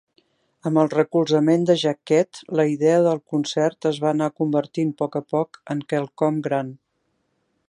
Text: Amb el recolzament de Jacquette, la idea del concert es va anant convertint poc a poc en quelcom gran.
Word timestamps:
Amb 0.69 0.79
el 0.83 0.87
recolzament 0.93 1.67
de 1.71 1.75
Jacquette, 1.81 2.41
la 2.61 2.67
idea 2.73 2.97
del 3.09 3.21
concert 3.35 3.91
es 3.93 4.03
va 4.07 4.11
anant 4.15 4.35
convertint 4.43 4.93
poc 5.03 5.23
a 5.23 5.25
poc 5.37 5.65
en 5.77 5.89
quelcom 5.95 6.45
gran. 6.51 6.79